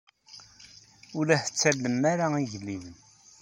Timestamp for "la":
1.27-1.37